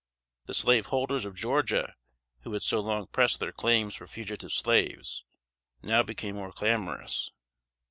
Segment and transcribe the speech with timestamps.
[0.47, 1.93] The slaveholders of Georgia,
[2.39, 5.23] who had so long pressed their claims for fugitive slaves,
[5.83, 7.29] now became more clamorous.